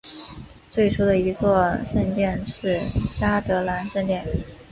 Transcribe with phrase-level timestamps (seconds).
[0.71, 2.79] 最初的一座圣殿是
[3.19, 4.25] 嘉德兰圣殿。